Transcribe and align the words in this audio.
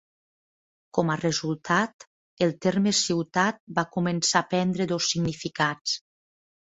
Com 0.97 1.11
a 1.13 1.17
resultat, 1.19 2.07
el 2.45 2.53
terme 2.67 2.95
"ciutat" 3.01 3.61
va 3.81 3.87
començar 3.99 4.43
a 4.45 4.49
prendre 4.55 4.89
dos 4.93 5.11
significats. 5.13 5.95